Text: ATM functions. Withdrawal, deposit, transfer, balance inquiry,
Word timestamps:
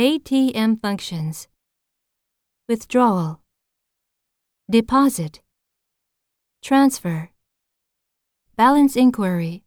ATM 0.00 0.80
functions. 0.80 1.46
Withdrawal, 2.66 3.42
deposit, 4.70 5.42
transfer, 6.62 7.28
balance 8.56 8.96
inquiry, 8.96 9.62